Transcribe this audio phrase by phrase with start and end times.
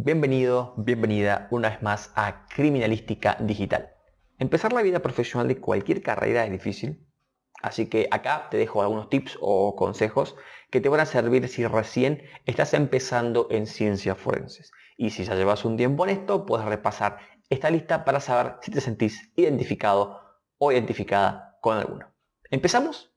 [0.00, 3.96] Bienvenido, bienvenida una vez más a Criminalística Digital.
[4.38, 7.04] Empezar la vida profesional de cualquier carrera es difícil,
[7.62, 10.36] así que acá te dejo algunos tips o consejos
[10.70, 14.70] que te van a servir si recién estás empezando en ciencias forenses.
[14.96, 17.18] Y si ya llevas un tiempo en esto, puedes repasar
[17.50, 20.20] esta lista para saber si te sentís identificado
[20.58, 22.06] o identificada con alguno.
[22.50, 23.12] ¿Empezamos?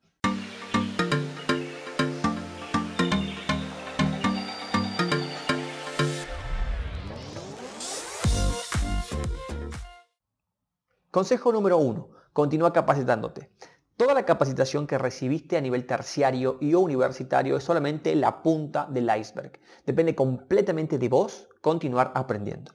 [11.11, 12.07] Consejo número uno.
[12.31, 13.51] Continúa capacitándote.
[13.97, 18.87] Toda la capacitación que recibiste a nivel terciario y o universitario es solamente la punta
[18.89, 19.59] del iceberg.
[19.85, 22.71] Depende completamente de vos continuar aprendiendo.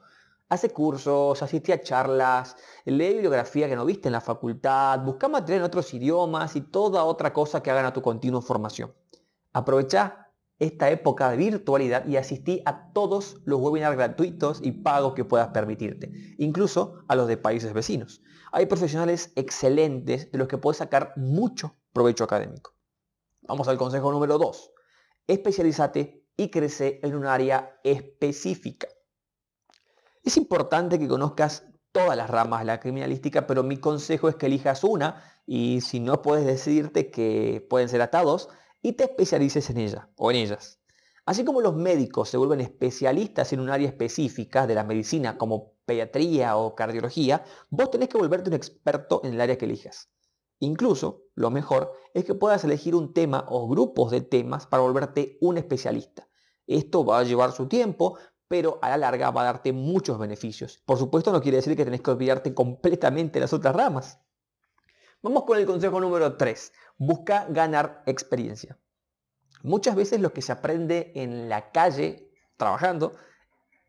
[0.51, 5.61] Hace cursos, asiste a charlas, lee bibliografía que no viste en la facultad, busca material
[5.61, 8.93] en otros idiomas y toda otra cosa que hagan a tu continua formación.
[9.55, 10.26] Aprovecha
[10.59, 15.49] esta época de virtualidad y asistí a todos los webinars gratuitos y pagos que puedas
[15.49, 18.23] permitirte, incluso a los de países vecinos.
[18.53, 22.75] Hay profesionales excelentes de los que puedes sacar mucho provecho académico.
[23.43, 24.73] Vamos al consejo número 2.
[25.27, 28.89] Especialízate y crece en un área específica.
[30.23, 34.47] Es importante que conozcas todas las ramas de la criminalística, pero mi consejo es que
[34.47, 38.49] elijas una y si no puedes decidirte que pueden ser atados,
[38.83, 40.81] y te especialices en ella o en ellas.
[41.25, 45.73] Así como los médicos se vuelven especialistas en un área específica de la medicina como
[45.85, 50.09] pediatría o cardiología, vos tenés que volverte un experto en el área que elijas.
[50.61, 55.37] Incluso, lo mejor es que puedas elegir un tema o grupos de temas para volverte
[55.41, 56.29] un especialista.
[56.67, 58.19] Esto va a llevar su tiempo,
[58.49, 60.83] pero a la larga va a darte muchos beneficios.
[60.87, 64.21] Por supuesto no quiere decir que tenés que olvidarte completamente de las otras ramas.
[65.23, 66.73] Vamos con el consejo número 3.
[66.99, 68.79] Busca ganar experiencia.
[69.63, 73.15] Muchas veces lo que se aprende en la calle, trabajando,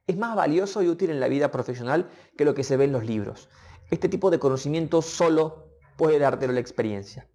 [0.08, 2.92] es más valioso y útil en la vida profesional que lo que se ve en
[2.92, 3.50] los libros.
[3.92, 7.30] Este tipo de conocimiento solo puede darte la experiencia.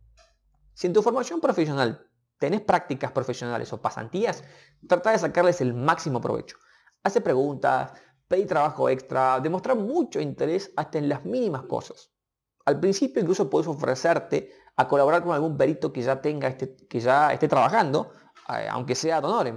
[0.74, 2.06] Si en tu formación profesional
[2.38, 4.44] tenés prácticas profesionales o pasantías,
[4.88, 6.56] trata de sacarles el máximo provecho.
[7.02, 7.92] Hace preguntas,
[8.28, 12.10] pedí trabajo extra, demostrar mucho interés hasta en las mínimas cosas.
[12.64, 17.00] Al principio incluso puedes ofrecerte a colaborar con algún perito que ya tenga este, que
[17.00, 18.12] ya esté trabajando,
[18.48, 19.54] eh, aunque sea ad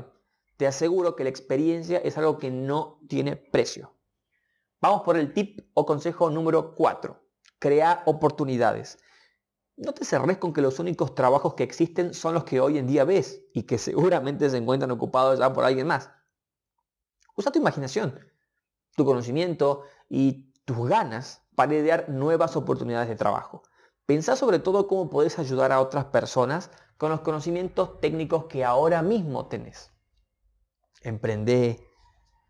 [0.58, 3.94] Te aseguro que la experiencia es algo que no tiene precio.
[4.82, 7.20] Vamos por el tip o consejo número 4.
[7.60, 9.00] Crea oportunidades.
[9.78, 12.88] No te cerres con que los únicos trabajos que existen son los que hoy en
[12.88, 16.12] día ves y que seguramente se encuentran ocupados ya por alguien más.
[17.36, 18.18] Usa tu imaginación,
[18.96, 23.64] tu conocimiento y tus ganas para idear nuevas oportunidades de trabajo.
[24.06, 29.02] Pensá sobre todo cómo podés ayudar a otras personas con los conocimientos técnicos que ahora
[29.02, 29.92] mismo tenés.
[31.02, 31.88] Emprende,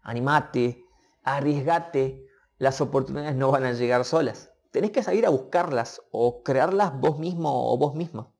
[0.01, 0.85] animate,
[1.23, 2.27] arriesgate.
[2.57, 4.51] Las oportunidades no van a llegar solas.
[4.71, 8.33] Tenés que salir a buscarlas o crearlas vos mismo o vos misma.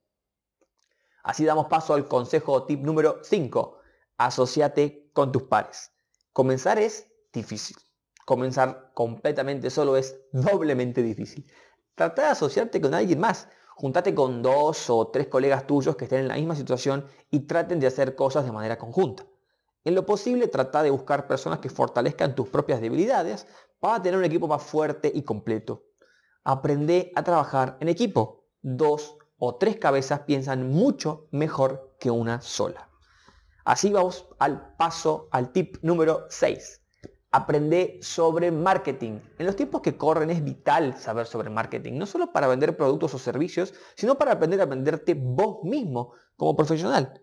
[1.24, 3.80] Así damos paso al consejo tip número 5.
[4.18, 5.92] Asociate con tus pares.
[6.34, 7.78] Comenzar es difícil.
[8.26, 11.50] Comenzar completamente solo es doblemente difícil.
[11.96, 13.48] Trata de asociarte con alguien más.
[13.76, 17.80] Juntate con dos o tres colegas tuyos que estén en la misma situación y traten
[17.80, 19.26] de hacer cosas de manera conjunta.
[19.86, 23.48] En lo posible, trata de buscar personas que fortalezcan tus propias debilidades
[23.80, 25.84] para tener un equipo más fuerte y completo.
[26.44, 28.46] Aprende a trabajar en equipo.
[28.62, 32.90] Dos o tres cabezas piensan mucho mejor que una sola.
[33.64, 36.85] Así vamos al paso al tip número 6.
[37.36, 39.20] Aprende sobre marketing.
[39.38, 43.14] En los tiempos que corren es vital saber sobre marketing, no solo para vender productos
[43.14, 47.22] o servicios, sino para aprender a venderte vos mismo como profesional.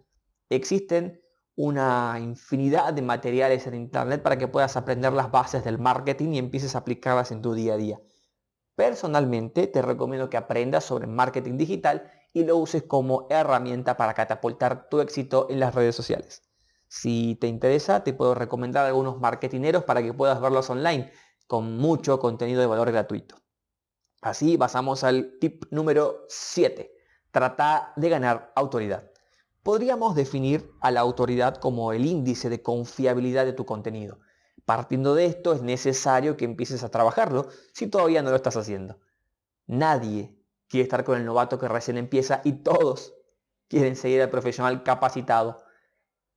[0.50, 1.18] Existen
[1.56, 6.38] una infinidad de materiales en Internet para que puedas aprender las bases del marketing y
[6.38, 7.98] empieces a aplicarlas en tu día a día.
[8.76, 14.90] Personalmente te recomiendo que aprendas sobre marketing digital y lo uses como herramienta para catapultar
[14.90, 16.51] tu éxito en las redes sociales.
[16.94, 21.10] Si te interesa, te puedo recomendar algunos marketineros para que puedas verlos online
[21.46, 23.36] con mucho contenido de valor gratuito.
[24.20, 26.92] Así pasamos al tip número 7.
[27.30, 29.10] Trata de ganar autoridad.
[29.62, 34.20] Podríamos definir a la autoridad como el índice de confiabilidad de tu contenido.
[34.66, 39.00] Partiendo de esto es necesario que empieces a trabajarlo si todavía no lo estás haciendo.
[39.66, 40.36] Nadie
[40.68, 43.14] quiere estar con el novato que recién empieza y todos
[43.66, 45.61] quieren seguir al profesional capacitado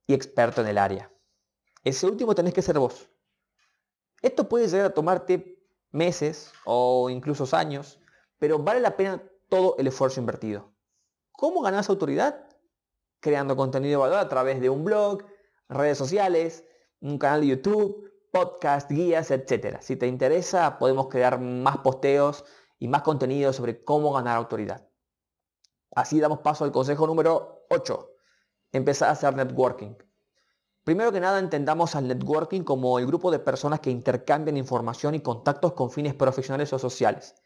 [0.06, 1.12] y experto en el área.
[1.84, 3.08] Ese último tenés que ser vos.
[4.22, 8.00] Esto puede llegar a tomarte meses o incluso años,
[8.38, 10.72] pero vale la pena todo el esfuerzo invertido.
[11.32, 12.48] ¿Cómo ganas autoridad?
[13.20, 15.24] Creando contenido de valor a través de un blog,
[15.68, 16.64] redes sociales,
[17.00, 19.78] un canal de YouTube, podcast, guías, etc.
[19.80, 22.44] Si te interesa, podemos crear más posteos
[22.78, 24.88] y más contenido sobre cómo ganar autoridad.
[25.94, 28.15] Así damos paso al consejo número 8.
[28.76, 29.94] Empezar a hacer networking.
[30.84, 35.20] Primero que nada, entendamos al networking como el grupo de personas que intercambian información y
[35.20, 37.36] contactos con fines profesionales o sociales.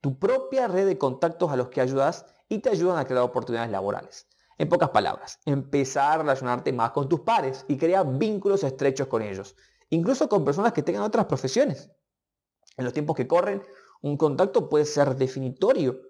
[0.00, 3.72] Tu propia red de contactos a los que ayudas y te ayudan a crear oportunidades
[3.72, 4.28] laborales.
[4.58, 9.22] En pocas palabras, empezar a relacionarte más con tus pares y crear vínculos estrechos con
[9.22, 9.56] ellos,
[9.88, 11.90] incluso con personas que tengan otras profesiones.
[12.76, 13.60] En los tiempos que corren,
[14.02, 16.00] un contacto puede ser definitorio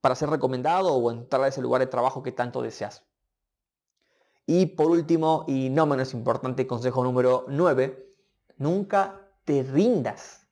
[0.00, 3.04] para ser recomendado o entrar a ese lugar de trabajo que tanto deseas.
[4.46, 8.14] Y por último, y no menos importante, consejo número 9,
[8.58, 10.46] nunca te rindas.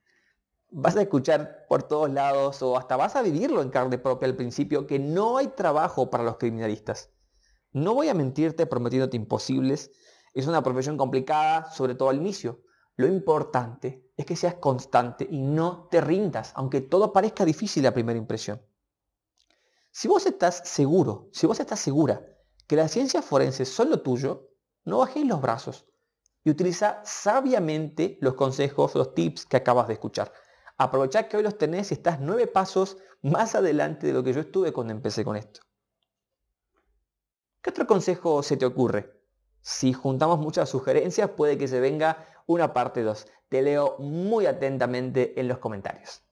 [0.70, 4.36] Vas a escuchar por todos lados o hasta vas a vivirlo en carne propia al
[4.36, 7.10] principio que no hay trabajo para los criminalistas.
[7.72, 9.90] No voy a mentirte prometiéndote imposibles.
[10.32, 12.62] Es una profesión complicada, sobre todo al inicio.
[12.96, 17.92] Lo importante es que seas constante y no te rindas, aunque todo parezca difícil a
[17.92, 18.62] primera impresión.
[19.90, 22.31] Si vos estás seguro, si vos estás segura
[22.72, 24.48] que las ciencias forenses son lo tuyo,
[24.86, 25.84] no bajéis los brazos
[26.42, 30.32] y utiliza sabiamente los consejos, los tips que acabas de escuchar.
[30.78, 34.40] Aprovechad que hoy los tenés y estás nueve pasos más adelante de lo que yo
[34.40, 35.60] estuve cuando empecé con esto.
[37.60, 39.20] ¿Qué otro consejo se te ocurre?
[39.60, 43.26] Si juntamos muchas sugerencias, puede que se venga una parte 2.
[43.50, 46.22] Te leo muy atentamente en los comentarios.